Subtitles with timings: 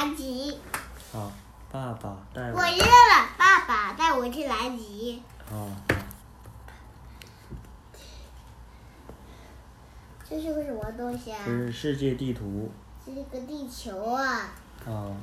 [0.00, 0.58] 南极。
[1.12, 1.30] 好，
[1.70, 5.22] 爸爸带我热了，爸爸带我去南极。
[5.52, 5.70] 哦，
[10.26, 11.50] 这是个什么东西啊这？
[11.52, 12.70] 是世界地图。
[13.04, 14.48] 这是个地球啊。
[14.86, 15.14] 哦，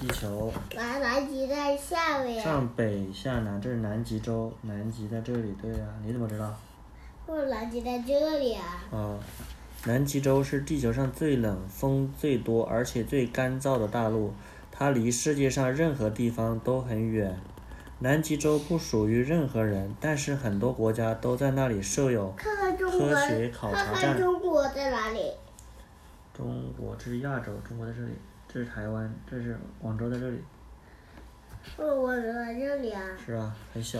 [0.00, 2.42] 地球南南极在下面。
[2.42, 5.56] 上北下南，这是南极洲，南极在这里。
[5.62, 6.52] 对呀、你怎么知道？
[7.28, 8.82] 为什么南极在这里啊？
[8.90, 9.16] 哦，
[9.84, 14.32] 南极洲是地球上最冷、风最多而且最干燥的大陆，
[14.70, 17.36] 它离世界上任何地方都很远。
[17.98, 22.30] 南极洲不属于任何人，但是很多国家都在那里设有。
[22.36, 25.32] 看看中国，科学考察看看站中国在哪里？
[26.32, 28.12] 中国这是亚洲，中国在这里，
[28.46, 30.38] 这是台湾，这是广州在这里，
[31.76, 33.02] 为什么在这里啊？
[33.26, 33.98] 是啊，很小。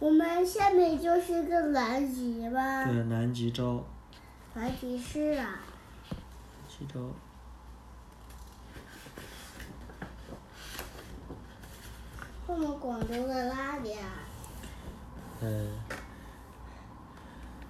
[0.00, 2.84] 我们下面就是个南极吧？
[2.86, 3.84] 对，南极洲，
[4.54, 5.60] 南极是啊。
[6.66, 7.12] 极洲。
[12.46, 14.08] 我们广州在哪里啊？
[15.42, 15.68] 嗯，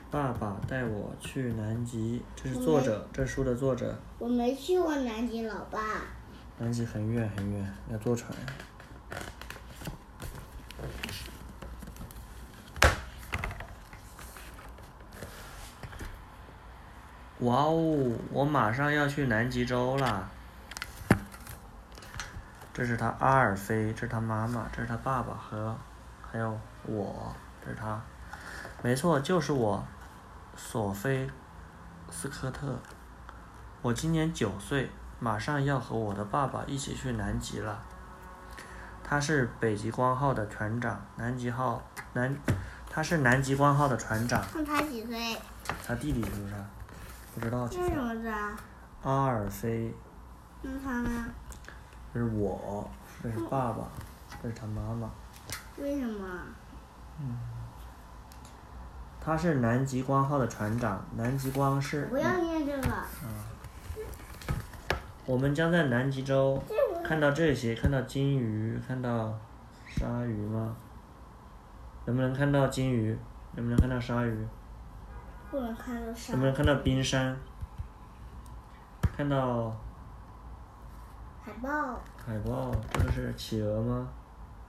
[0.08, 3.98] 爸爸带我去南极，这是作者，这书的作者。
[4.20, 5.80] 我没去过南极，老爸。
[6.58, 8.32] 南极很远很远，要坐船。
[17.40, 20.28] 哇哦，我马上要去南极洲了！
[22.74, 25.74] 这是他阿尔菲，这是他妈妈，这是他爸爸和
[26.30, 27.98] 还有我，这是他，
[28.82, 29.82] 没错，就是我，
[30.54, 31.30] 索菲
[32.10, 32.78] 斯科特。
[33.80, 37.80] 我今年九岁，马上要和我的爸爸一起去南极了。
[39.02, 42.36] 他是北极光号的船长，南极号南，
[42.90, 44.44] 他是南极光号的船长。
[44.54, 45.36] 那他几岁？
[45.86, 46.54] 他弟弟是不是？
[47.34, 48.02] 不知道几这是什岁。
[48.02, 48.56] 么字啊？
[49.02, 49.94] 阿尔菲，
[50.62, 51.26] 那他呢？
[52.12, 52.90] 这是我，
[53.22, 53.88] 这是爸爸，
[54.42, 55.10] 这是他妈妈。
[55.78, 56.26] 为什么？
[57.20, 57.36] 嗯
[59.22, 62.88] 他是南极光号的船长，南极光是不要念这个。
[65.26, 66.60] 我们将在南极洲
[67.04, 69.38] 看到这些，看到金鱼，看到
[69.86, 70.74] 鲨鱼吗？
[72.06, 73.16] 能不能看到金鱼？
[73.54, 74.46] 能不能看到鲨鱼？
[75.50, 76.46] 不能看到山能不？
[76.46, 77.36] 能看到冰山？
[79.16, 79.76] 看到
[81.44, 82.00] 海豹。
[82.16, 82.70] 海豹？
[82.92, 84.08] 这个是企鹅吗？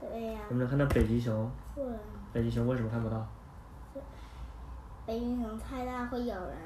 [0.00, 1.48] 对呀、能不能看到北极熊？
[1.74, 1.98] 不能。
[2.32, 3.26] 北极熊为什么看不到？
[5.06, 6.56] 北极熊太大会咬人。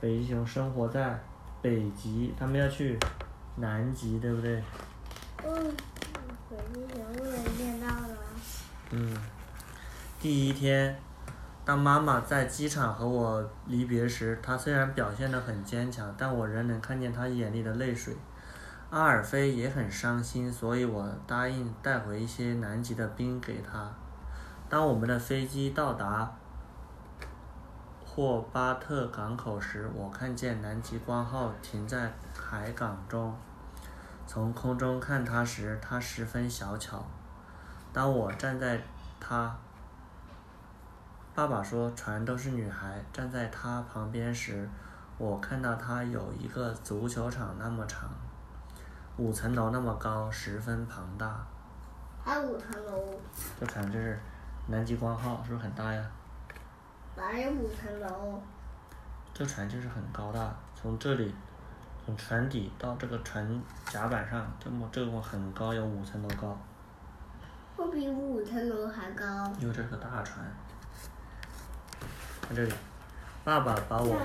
[0.00, 1.18] 北极熊生活在
[1.62, 2.98] 北极，他们要去
[3.56, 4.62] 南极，对不对？
[5.44, 5.74] 嗯，
[6.50, 8.16] 北极熊不能见到呢。
[8.90, 9.16] 嗯。
[10.20, 10.98] 第一天，
[11.66, 18.16] 当妈妈在机场和我离别时，她虽然表现得很坚强，但我仍能看见她眼里的泪水。
[18.90, 23.90] 阿尔菲也很伤心，所以我答应带回一些南极的冰给他。
[24.68, 26.32] 当我们的飞机到达
[28.04, 33.36] 霍巴特港口时，我看见南极光号停在海港中。
[34.24, 37.04] 从空中看它时，它十分小巧。
[37.92, 38.80] 当我站在
[39.18, 39.56] 它，
[41.36, 42.98] 爸爸说船都是女孩。
[43.12, 44.66] 站在他旁边时，
[45.18, 48.08] 我看到它有一个足球场那么长，
[49.18, 51.46] 五层楼那么高，十分庞大。
[52.24, 53.04] 还有五层楼，
[53.60, 54.18] 这船就是
[54.68, 56.02] 南极光号，是不是很大呀？
[57.14, 58.40] 哪有五层楼？
[59.34, 61.34] 这船就是很高大，从这里，
[62.02, 66.58] 从船底到这个船甲板上，这么这么很高，有五层楼高。
[67.76, 69.52] 会比五层楼还高。
[69.60, 70.42] 因为这是个大船。
[72.46, 72.72] 看这里，
[73.42, 74.16] 爸爸把我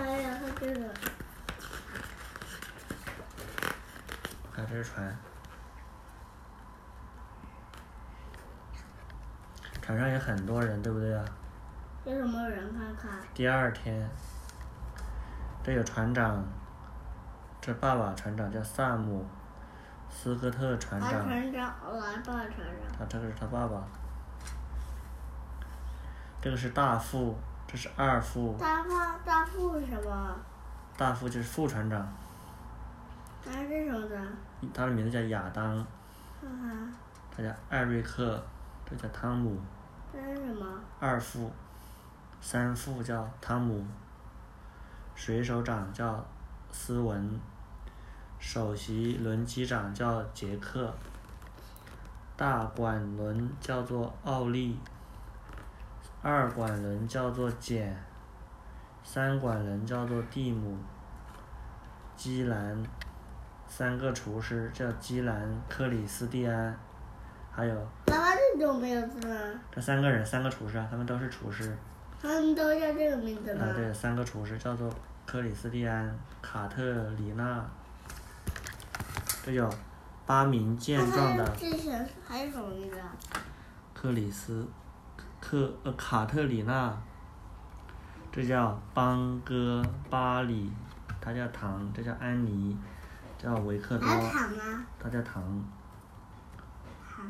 [4.53, 5.17] 看这是船，
[9.81, 11.25] 船上有很多人，对不对啊？
[12.05, 13.19] 有什么人看看？
[13.33, 14.07] 第二天，
[15.63, 16.45] 这有船长，
[17.59, 19.25] 这爸爸船长叫萨姆
[20.11, 21.09] 斯科特船长。
[21.11, 21.17] 他
[23.09, 23.83] 这个是他爸爸，
[26.39, 27.35] 这个是大副，
[27.71, 28.89] 这是二副，大副
[29.23, 30.35] 大副是什么？
[30.97, 32.05] 大副就是副船长，
[33.45, 34.21] 他是什么的？
[34.73, 35.87] 他的名字叫亚当，
[37.33, 38.43] 他叫艾瑞克，
[38.85, 39.57] 这叫汤姆，
[40.11, 40.65] 这是什么？
[40.99, 41.49] 二副，
[42.41, 43.85] 三副叫汤姆，
[45.15, 46.21] 水手长叫
[46.73, 47.39] 斯文，
[48.37, 50.93] 首席轮机长叫杰克，
[52.35, 54.77] 大管轮叫做奥利，
[56.23, 57.95] 二管人叫做简，
[59.03, 60.77] 三管人叫做蒂姆、
[62.15, 62.83] 基兰，
[63.67, 66.77] 三个厨师叫基兰、克里斯蒂安，
[67.51, 67.73] 还有
[68.05, 69.35] 妈妈这种名字吗？
[69.71, 71.75] 这三个人，三个厨师啊，他们都是厨师。
[72.21, 73.65] 他们都叫这个名字吗？
[73.65, 74.93] 啊，对，三个厨师叫做
[75.25, 76.83] 克里斯蒂安、卡特
[77.17, 77.65] 里娜，
[79.43, 79.67] 这有
[80.27, 83.11] 八名健壮的之前还有什么名字啊？
[83.95, 84.67] 克里斯
[85.41, 86.95] 克呃卡特里娜，
[88.31, 90.71] 这叫邦哥巴里，
[91.19, 92.77] 他叫唐，这叫安妮，
[93.37, 94.85] 叫维克多，还有糖吗？
[94.97, 95.43] 他叫唐。
[97.03, 97.25] 糖。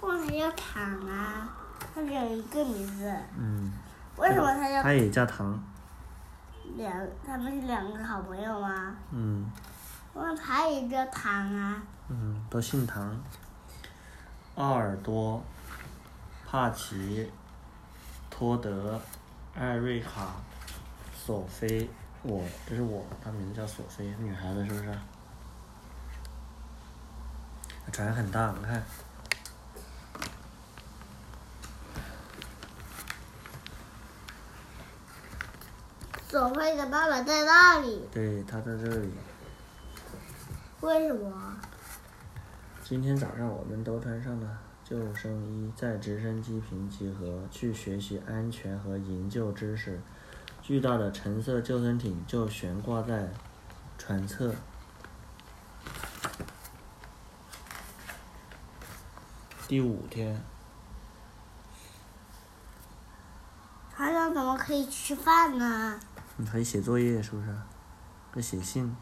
[0.00, 1.48] 为什么叫唐啊？
[1.94, 3.70] 他只有一个名字，嗯，
[4.16, 5.62] 为什么他叫他也叫唐。
[6.76, 6.90] 两？
[7.26, 8.94] 他们是两个好朋友吗？
[9.10, 9.50] 嗯
[10.14, 11.82] 为什么它也叫唐啊？
[12.08, 13.18] 嗯，都姓唐。
[14.54, 15.42] 奥尔多、
[16.46, 17.30] 帕奇、
[18.30, 19.00] 托德、
[19.54, 20.34] 艾瑞卡、
[21.24, 21.88] 索菲，
[22.22, 24.98] 我这是我，她名字叫索菲，女孩子是不是？
[27.90, 28.82] 船很大，你看，
[36.28, 39.12] 索菲的爸爸在那里，对，他在这里。
[40.80, 41.56] 为什么？
[42.92, 49.98] 今天早上我们都穿上了救生衣，在直升机坪集合，去学习安全和营救知识。
[50.60, 53.30] 巨大的橙色救生艇就悬挂在
[53.96, 54.54] 船侧。
[59.66, 60.38] 第五天，
[63.96, 65.98] 船长怎么可以吃饭呢？
[66.36, 67.48] 你可以写作业，是不是？
[68.30, 68.94] 可以写信。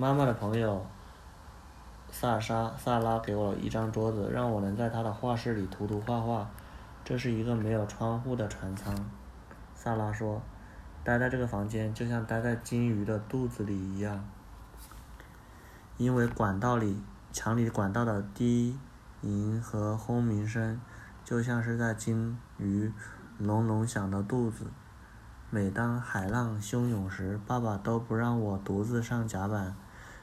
[0.00, 0.86] 妈妈的朋友
[2.08, 6.48] 萨莎萨拉给我一张桌子，让我能在她的画室里涂涂画画。
[7.04, 8.94] 这是一个没有窗户的船舱，
[9.74, 10.40] 萨拉说
[11.02, 14.24] ：“待在这个房间就像待在金鱼的肚子里一样，
[15.96, 17.02] 因为管道里
[17.32, 18.78] 墙里管道的低
[19.22, 20.80] 吟和轰鸣声，
[21.24, 22.92] 就像是在金鱼
[23.36, 24.68] 隆隆响的肚子。
[25.50, 29.74] 每当海浪汹涌时，爸爸都不让我独自上甲板，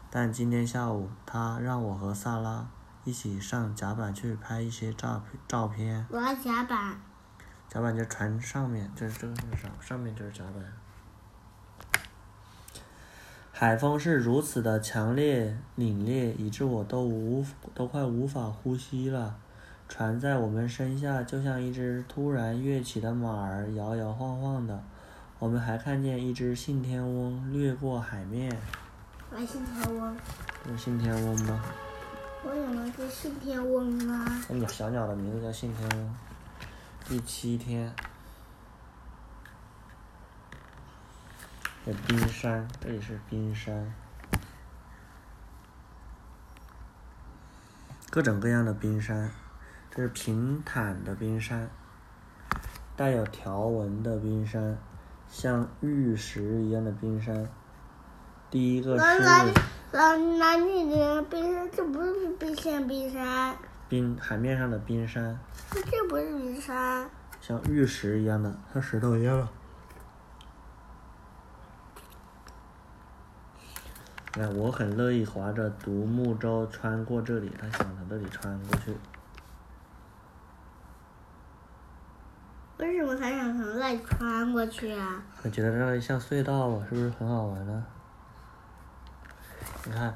[0.09, 2.67] 但今天下午他让我和萨拉
[3.03, 6.05] 一起上甲板去拍一些照照片。
[6.09, 6.95] 我要甲板。
[7.67, 10.63] 甲板就是船上面，就是这个是上上面就是甲板。
[13.51, 19.35] 海风是如此的强烈凛冽，以致我都无都快无法呼吸了。
[19.87, 24.83] 船在我们身下就像一只突然跃起的马儿，摇摇晃晃的。
[25.39, 28.57] 我们还看见一只信天翁掠过海面。
[29.35, 30.17] 来信天翁，
[30.63, 31.61] 这是信天翁吗？
[32.45, 34.41] 为什么是信天翁啊？
[34.47, 36.15] 那鸟小鸟的名字叫信天翁。
[37.03, 37.93] 第七天，
[41.83, 43.93] 有冰山，这里是冰山，
[48.09, 49.29] 各种各样的冰山，
[49.91, 51.69] 这是平坦的冰山，
[52.95, 54.77] 带有条纹的冰山，
[55.27, 57.45] 像玉石一样的冰山。
[58.49, 59.53] 第一个那那是
[59.91, 63.55] 那那你的冰山，这不是冰山冰山，
[63.89, 65.37] 冰海面上的冰山，
[65.71, 67.09] 这不是冰山。
[67.41, 69.47] 像玉石一样的，像石头一样的。
[74.41, 78.95] 哎，我很乐意划着独木舟穿过这里，他想从这里穿过去。
[82.77, 85.23] 为什么他想从那里穿过去啊？
[85.43, 87.85] 我觉得这里像隧道啊，是不是很好玩呢？
[89.87, 90.15] 你看，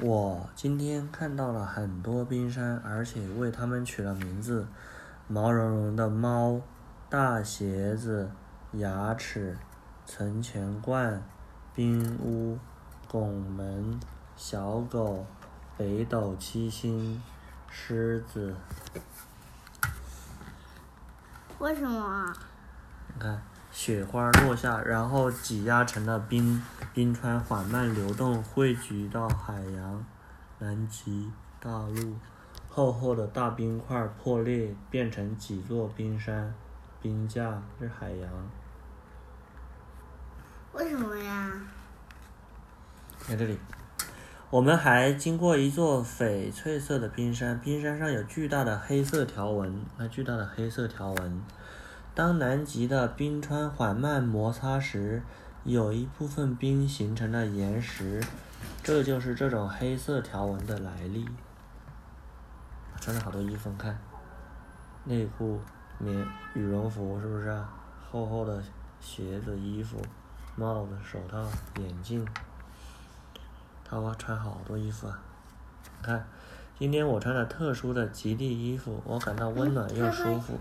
[0.00, 4.66] 我今天看到了很多冰山，而且为它们取了名字：
[5.28, 6.58] 毛茸茸的猫、
[7.10, 8.30] 大鞋子、
[8.72, 9.54] 牙齿、
[10.06, 11.22] 存钱罐、
[11.74, 12.58] 冰屋、
[13.06, 14.00] 拱门、
[14.34, 15.26] 小狗、
[15.76, 17.22] 北斗七星、
[17.68, 18.54] 狮子。
[21.58, 22.34] 为什么啊？
[23.14, 23.42] 你看，
[23.78, 26.62] 雪花落下，然后挤压成了冰，
[26.94, 30.04] 冰川缓慢流动，汇聚到海洋。
[30.58, 31.30] 南极
[31.60, 32.16] 大陆，
[32.70, 36.54] 厚厚的大冰块破裂，变成几座冰山，
[37.02, 38.30] 冰架是海洋。
[40.72, 41.52] 为什么呀？
[43.20, 43.58] 看这里，
[44.48, 51.42] 我们还经过一座翡翠色的冰山，冰山上有巨大的黑色条纹，那巨大的黑色条纹。
[52.16, 55.22] 当南极的冰川缓慢摩擦时，
[55.64, 58.24] 有一部分冰形成了岩石，
[58.82, 61.28] 这就是这种黑色条纹的来历。
[62.98, 63.98] 穿了好多衣服，看，
[65.04, 65.60] 内裤、
[65.98, 67.70] 棉羽绒服，是不是啊？
[68.10, 68.62] 厚厚的
[68.98, 70.00] 鞋子、衣服、
[70.56, 71.46] 帽子、手套、
[71.78, 72.26] 眼镜，
[73.84, 75.20] 他哇穿好多衣服啊！
[76.00, 76.26] 看，
[76.78, 80.58] 今天我穿了特殊的极地衣服，我感到温暖又舒服。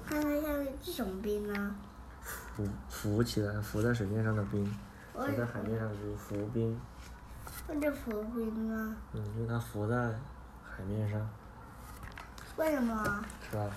[0.85, 1.75] 是什么冰呢？
[2.21, 4.63] 浮浮起来，浮在水面上的冰，
[5.11, 6.79] 浮在海面上的冰，浮冰。
[7.67, 8.95] 为这浮冰呢？
[9.13, 9.95] 嗯，因为它浮在
[10.63, 11.27] 海面上，
[12.57, 13.25] 为什么？
[13.49, 13.67] 是吧？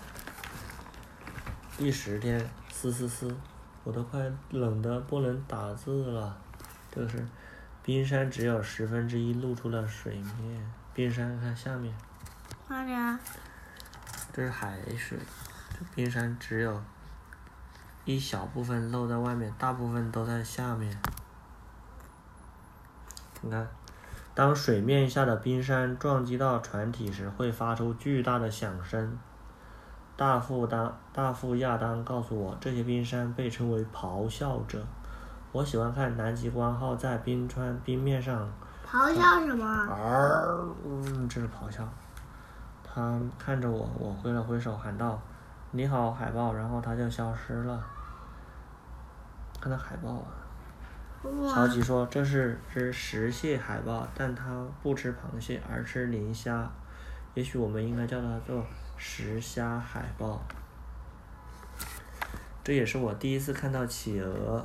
[1.79, 3.35] 第十天，嘶嘶嘶，
[3.85, 6.37] 我都快冷的不能打字了。
[6.93, 7.27] 这个是
[7.83, 11.95] 冰山只有十分之一露出了水面，冰山看下面，
[12.69, 13.19] 哪里啊？
[14.31, 15.19] 这是海水，
[15.71, 16.83] 这冰山只有
[18.09, 20.99] 一小部分露在外面，大部分都在下面。
[23.43, 23.69] 你看，
[24.35, 29.19] 当水面下的冰山撞击到船体时，会发出巨大的响声。
[30.17, 34.83] 大副当大副亚当告诉我，这些冰山被称为咆哮者。
[35.53, 38.51] 我喜欢看南极光号在冰川冰面上
[38.91, 39.67] 咆哮什么？
[39.67, 41.87] 啊，嗯，这是咆哮。
[42.83, 45.21] 他看着我，我挥了挥手，喊道
[45.73, 47.79] ：“你好，海豹。”然后他就消失了。
[49.61, 50.33] 看到海豹啊！
[51.23, 56.71] 乔哇，吉说：“这是只石蟹海豹，但它不吃螃蟹，而吃磷虾。
[57.35, 58.65] 也许我们应该叫它做
[58.97, 60.41] 石虾海豹。”
[62.63, 64.65] 这也是我第一次看到企鹅，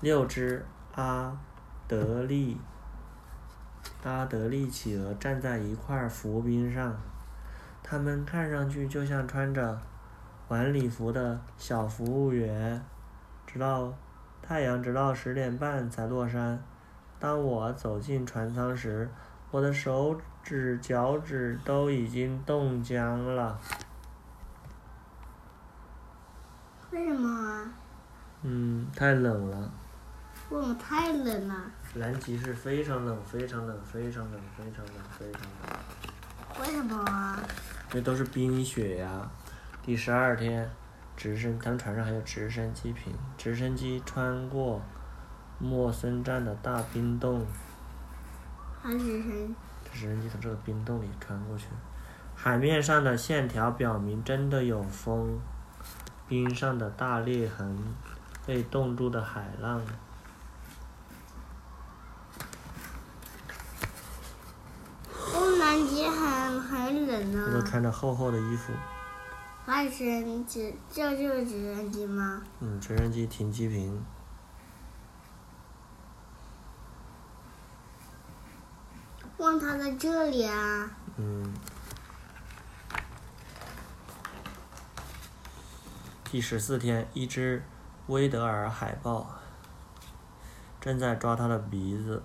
[0.00, 1.36] 六只阿
[1.86, 2.58] 德利
[4.02, 6.96] 阿德利企鹅站在一块浮冰上，
[7.82, 9.80] 它们看上去就像穿着
[10.48, 12.82] 晚礼服的小服务员，
[13.46, 13.92] 直到
[14.42, 16.62] 太阳直到十点半才落山。
[17.18, 19.08] 当我走进船舱时，
[19.50, 23.58] 我的手指、脚趾都已经冻僵了。
[26.90, 27.72] 为什么啊？
[28.42, 29.72] 嗯，太冷了。
[30.50, 31.54] 为什么太冷了？
[31.94, 37.38] 南极是非常冷、非常冷、非常冷、非常冷、非常冷，为什么啊？
[37.90, 39.30] 因为都是冰雪呀。
[39.82, 40.68] 第十二天，
[41.16, 44.80] 直升，他们船上还有直升机坪，直升机穿过
[45.58, 47.46] 莫森站的大冰洞，
[48.82, 49.54] 还是很
[49.92, 51.66] 直升机从这个冰洞里穿过去。
[52.34, 55.38] 海面上的线条表明真的有风，
[56.26, 57.78] 冰上的大裂痕，
[58.44, 59.80] 被冻住的海浪。
[65.34, 67.62] 哦，南极很很冷他都。
[67.62, 68.72] 穿着厚厚的衣服。
[69.64, 72.42] 还是直这就是直升机吗？
[72.60, 74.04] 嗯，直升机停机坪。
[79.38, 80.90] 望它在这里啊！
[81.16, 81.52] 嗯。
[86.24, 87.64] 第十四天，一只
[88.06, 89.30] 威德尔海豹
[90.80, 92.22] 正在抓它的鼻子。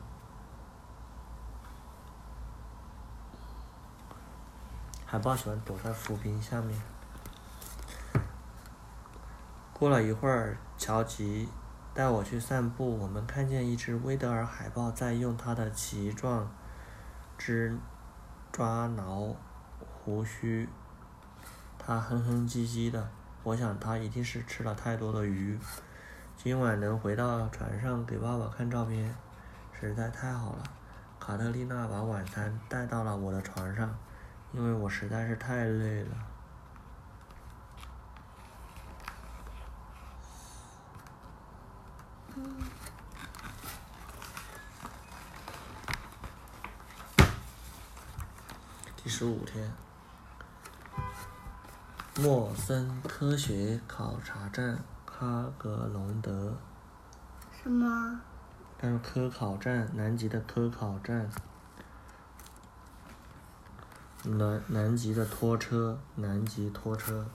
[5.05, 6.79] 海豹喜欢躲在浮冰下面。
[9.79, 11.47] 过了一会儿，乔吉
[11.93, 16.51] 带我去散步，我们看见一只威德尔海豹在用它的鳍状
[17.37, 17.77] 肢
[18.51, 19.35] 抓挠
[19.79, 20.67] 胡须，
[21.77, 23.07] 它哼哼唧唧的。
[23.43, 25.59] 我想它一定是吃了太多的鱼。
[26.35, 29.15] 今晚能回到船上给爸爸看照片，
[29.79, 30.63] 实在太好了。
[31.19, 33.95] 卡特丽娜把晚餐带到了我的床上，
[34.53, 36.17] 因为我实在是太累了。
[49.19, 49.73] 十五天，
[52.19, 54.77] 莫森科学考察站，
[55.09, 56.53] 喀格隆德。
[57.51, 58.19] 什么？
[58.77, 61.27] 但是科考站，南极的科考站，
[64.23, 67.25] 南南极的拖车，南极拖车，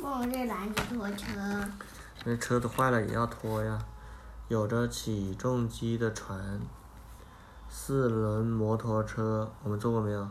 [0.00, 1.64] 梦是南极拖车。
[2.24, 3.78] 那车子坏了也要拖呀。
[4.48, 6.58] 有着起重机的船，
[7.68, 10.28] 四轮摩托车，我们坐过没有？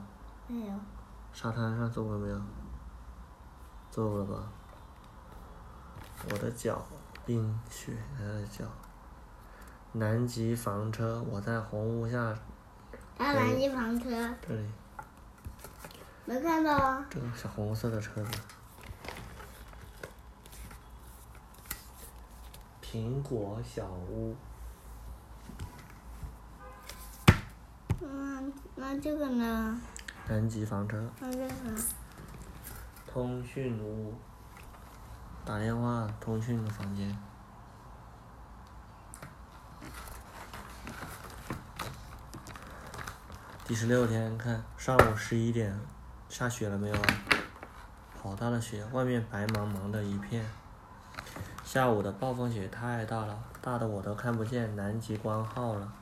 [0.52, 0.74] 没有。
[1.32, 2.42] 沙滩上坐过没有？
[3.90, 4.52] 坐过了吧？
[6.30, 6.86] 我的脚，
[7.26, 8.66] 冰雪他的脚。
[9.94, 12.34] 南极房车，我在红屋下
[13.18, 14.10] 还有南极房车，
[14.42, 14.70] 这里，
[16.26, 17.06] 没看到啊？
[17.10, 18.40] 这个小红色的车子。
[22.82, 24.36] 苹果小屋，
[28.02, 29.82] 嗯，那这个呢？
[30.28, 31.04] 南极房车？
[33.06, 34.14] 通讯屋，
[35.44, 37.18] 打电话通讯的房间。
[43.66, 45.78] 第十六天，看上午十一点，
[46.30, 47.08] 下雪了没有啊？
[48.22, 50.46] 好大的雪，外面白茫茫的一片。
[51.64, 55.94] 下午的暴风雪太大了，大的我都看不见南极光号了。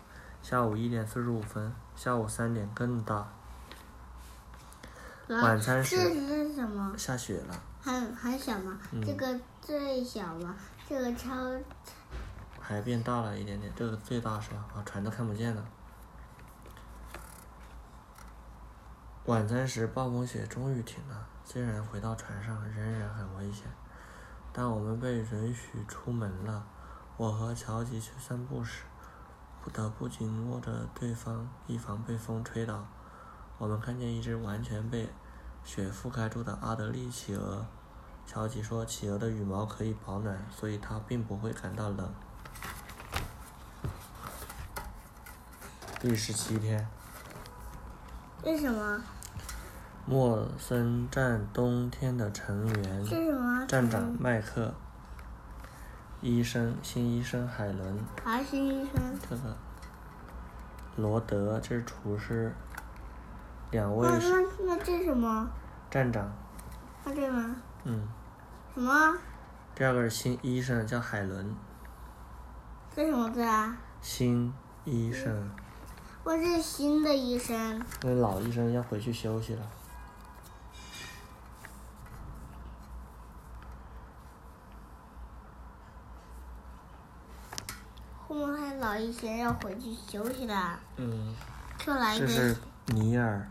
[0.41, 3.27] 下午一点四十五分，下午三点更大。
[5.29, 6.98] 晚餐时这是什么？
[6.98, 8.79] 下雪了，很很小吗？
[8.91, 10.55] 嗯这个最小吗？
[10.88, 11.31] 这个超
[12.59, 14.65] 还变大了一点点，这个最大是吧？
[14.75, 15.63] 啊，船都看不见了。
[19.25, 21.27] 晚餐时，暴风雪终于停了。
[21.45, 23.65] 虽然回到船上仍然很危险，
[24.51, 26.65] 但我们被允许出门了。
[27.17, 28.83] 我和乔吉去散步时，
[29.62, 32.88] 不得不紧握着对方，以防被风吹倒。
[33.59, 35.09] 我们看见一只完全被
[35.65, 37.65] 雪覆盖住的阿德利企鹅。
[38.25, 42.09] 乔吉说，企鹅的羽毛可以保暖，所以它并不会感到冷。
[45.99, 46.87] 第十七天，
[48.41, 49.03] 这是什么？
[50.05, 53.65] 莫森站冬天的成员是什么？
[53.67, 54.73] 站长麦克，
[56.21, 59.19] 医生新医生海伦，还是医生？
[59.29, 59.57] 这个
[60.95, 62.55] 罗德这是厨师，
[63.71, 65.47] 两位是那那这是什么？
[65.91, 66.31] 站长，
[67.03, 67.55] 那这吗？
[67.83, 68.07] 嗯，
[68.73, 69.17] 什么？
[69.75, 71.55] 第二个是新医生叫海伦，
[72.95, 73.77] 这什么字啊？
[74.01, 74.53] 新
[74.85, 75.49] 医生，
[76.23, 77.81] 我是新的医生。
[78.01, 79.61] 那老医生要回去休息了。
[88.27, 91.35] 后面还老医生要回去休息了，嗯，
[91.77, 92.57] 就来一个这是
[92.88, 93.49] 尼尔、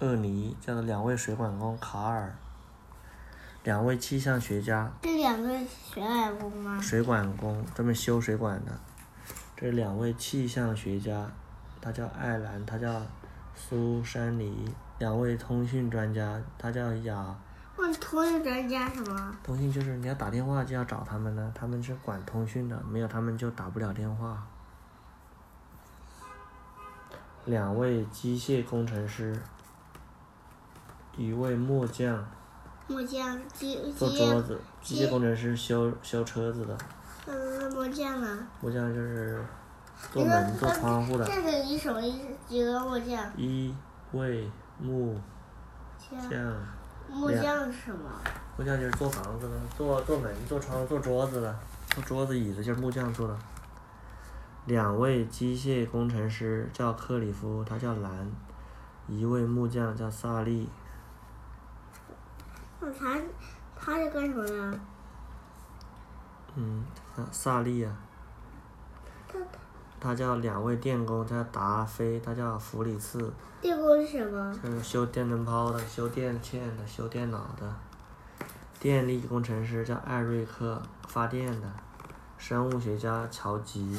[0.00, 2.34] 厄尼，叫做两位水管工卡尔，
[3.64, 5.48] 两位气象学家，这两个
[5.92, 6.78] 水管工吗？
[6.80, 8.72] 水管工专门修水管的。
[9.56, 11.26] 这两位气象学家，
[11.80, 13.00] 他叫艾兰，他叫
[13.54, 14.74] 苏珊妮。
[14.98, 17.34] 两位通讯专家，他叫雅。
[17.76, 19.34] 问通讯专家什么？
[19.42, 24.46] 通讯就是你要打电话就要找他们呢，他们是管通讯的，没有他们就打不了电话。
[27.46, 29.38] 两位机械工程师，
[31.16, 32.22] 一位木匠
[32.88, 36.78] 木匠机做桌子，机械工程师修修车子的，
[37.26, 38.46] 嗯，木匠啊？
[38.60, 39.42] 木匠就是
[40.12, 41.24] 做门做窗户的。
[41.24, 42.18] 这个一什么意思？
[42.46, 43.32] 几个木匠？
[43.36, 43.74] 一
[44.12, 44.48] 位
[44.78, 45.18] 木
[45.98, 46.54] 匠匠，
[47.10, 48.10] 木匠是什么？
[48.58, 51.58] 木匠就是做房子的，做做门、做窗、做桌子的，
[51.94, 53.36] 做桌子、椅子就是木匠做的。
[54.66, 58.26] 两位机械工程师叫克里夫，他叫兰；
[59.08, 60.68] 一位木匠叫萨利。
[62.86, 63.20] 那他
[63.74, 64.78] 他是干什么的？
[66.54, 66.84] 嗯，
[67.16, 67.90] 萨萨利呀、
[69.26, 69.38] 他
[69.98, 74.56] 他叫两位电工，他叫达菲，他叫弗里茨，电工是什么？
[74.62, 77.74] 就是修电灯泡的、修电线的、修电脑的。
[78.78, 81.68] 电力工程师叫艾瑞克，发电的。
[82.38, 83.98] 生物学家乔吉，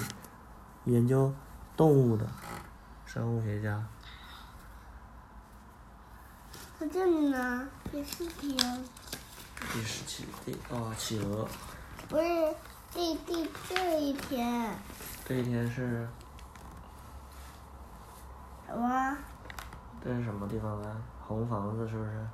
[0.85, 1.33] 研究
[1.75, 2.25] 动物的。
[3.05, 3.83] 生物学家，
[6.79, 7.67] 那这里呢？
[7.91, 8.57] 第四天
[9.71, 11.47] 第十七第哦，企鹅。
[12.09, 12.55] 不是
[12.91, 14.75] 第第这一天
[15.25, 16.07] 这一天是
[18.67, 19.17] 什么？
[20.03, 20.97] 这是什么地方啊？
[21.25, 22.27] 红房子是不是？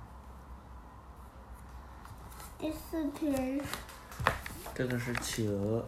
[2.57, 3.61] 第四天
[4.73, 5.85] 这个是企鹅。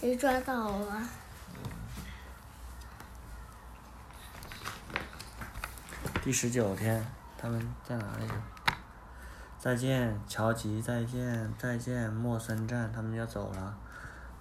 [0.00, 1.08] 谁抓到了？
[6.28, 7.02] 第十九天，
[7.38, 8.26] 他们在哪里？
[9.58, 10.82] 再见，乔吉！
[10.82, 12.92] 再见，再见，莫森站！
[12.92, 13.74] 他们要走了。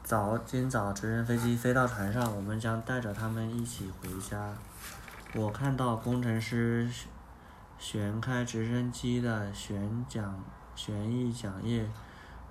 [0.03, 4.53] 早，今早直升飞机飞到船上，我们将带着他们一起回家。
[5.33, 7.07] 我看到工程师旋
[7.79, 10.37] 旋开直升机的旋桨
[10.75, 11.89] 旋翼桨叶，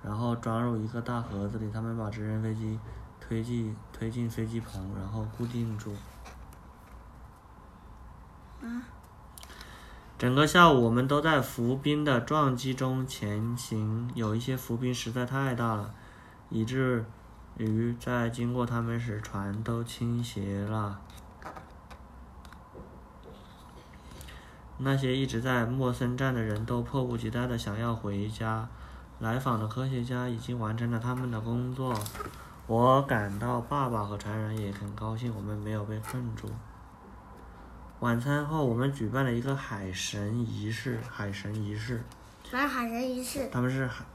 [0.01, 1.69] 然后装入一个大盒子里。
[1.69, 2.79] 他们把直升飞机
[3.19, 5.93] 推进推进飞机棚，然后固定住。
[10.17, 14.09] 整个下午，我们都在浮冰的撞击中前行。
[14.15, 15.93] 有一些浮冰实在太大了，
[16.49, 17.05] 以至
[17.57, 20.99] 于在经过它们时，船都倾斜了。
[24.79, 28.67] 那些一直在莫森站的人都迫不及待的想要回家。
[29.19, 31.93] 来访的科学家已经完成了他们的工作。
[32.65, 36.47] 我感到爸爸和船人也很高兴，我们没有被困住。
[37.99, 40.99] 晚餐后，我们举办了一个海神仪式。
[41.09, 42.03] 海神仪式，
[42.51, 43.49] 反正海神仪式。
[43.51, 44.05] 他们是海，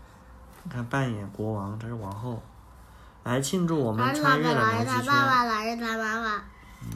[0.62, 2.40] 你看扮演国王，这是王后，
[3.24, 5.12] 来庆祝我们穿越了哪是他南极圈。
[5.12, 6.36] 爸爸，哪是他妈妈？
[6.82, 6.88] 嗯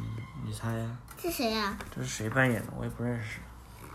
[0.44, 0.96] 你猜呀？
[1.20, 2.72] 是谁呀、这是谁扮演的？
[2.76, 3.40] 我也不认识。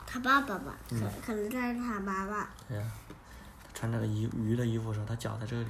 [0.05, 0.75] 他爸爸吧？
[0.89, 2.45] 可嗯可能他是他妈妈。
[2.67, 2.83] 对呀、
[3.63, 5.69] 他穿那个鱼鱼的衣服的时候，他脚在这里。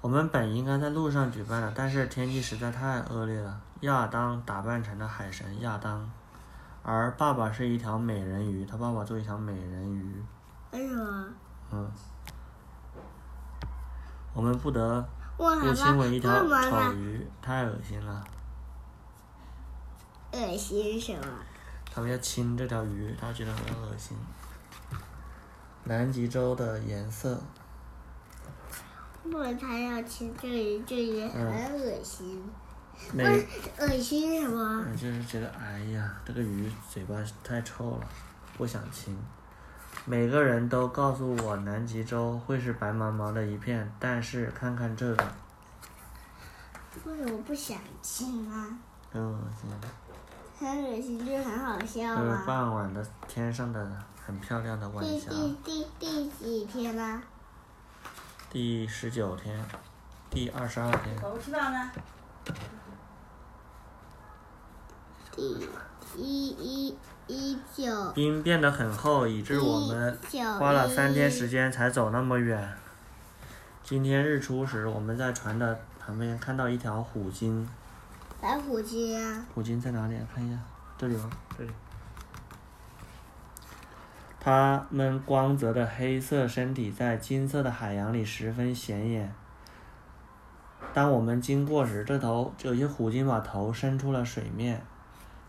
[0.00, 3.60] 我们本应该在路上举办的，但是天气实在太恶劣了。
[3.80, 6.08] 亚当打扮成了海神亚当，
[6.82, 10.24] 而爸爸是一条美人鱼，他爸爸做一条美人鱼。
[10.72, 11.26] 为什么？
[11.70, 11.90] 嗯，
[14.34, 16.92] 我们不得我不亲吻一条丑？
[16.92, 18.24] 鱼，太恶心了。
[20.32, 21.26] 恶心什么？
[21.92, 24.16] 他们要亲这条鱼，他觉得很恶心。
[25.84, 27.40] 南极洲的颜色，
[29.30, 32.42] 不然他要亲这个，这也很恶心。
[33.12, 33.46] 每
[33.78, 34.84] 恶心什么？
[34.90, 37.14] 我就是觉得，哎呀，这个鱼嘴巴
[37.44, 38.00] 太臭了，
[38.56, 39.16] 不想亲。
[40.04, 45.24] 每个人都告诉我南极洲会是白茫茫的一片，但是看看这个，
[47.04, 48.66] 为什么不想亲啊？
[49.12, 49.70] 很恶心。
[50.58, 52.44] 很恶心，就是很好笑这是啊。
[52.46, 53.88] 傍晚的天上的
[54.26, 57.22] 很漂亮的晚第霞，第第第第几天啦？
[58.50, 59.54] 第十九天，
[60.30, 61.14] 第二十二天？
[65.36, 65.68] 第
[66.16, 70.18] 一一一九冰变得很厚，以致我们
[70.58, 72.74] 花了三天时间才走那么远。
[73.84, 77.68] 今天日出时，我们在船的旁边看到一条虎鲸。
[78.40, 79.44] 白虎鲸啊！
[79.54, 80.26] 虎鲸在哪里啊？
[80.34, 80.58] 看一下，
[80.96, 81.28] 这里吗？
[81.58, 81.70] 这里。
[84.48, 89.30] 它们光泽的黑色身体在金色的海洋里十分显眼。
[90.94, 94.82] 当我们经过时，这头有些虎鲸把头伸出了水面，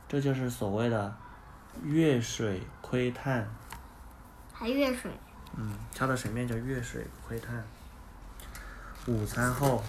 [0.10, 1.16] 这就是所谓的
[1.82, 3.48] 越水窥探。
[4.52, 5.10] 还越水。
[5.56, 7.64] 嗯，跳到水面叫越水窥探。
[9.08, 9.82] 午餐后，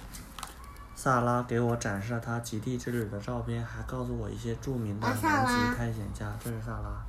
[0.95, 6.33] 萨拉给我展示了他极地之旅的照片，还告诉我一些著名的南极探险家。
[6.39, 7.05] 这是萨拉，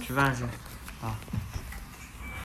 [0.00, 0.44] 吃饭去，
[1.02, 1.16] 啊。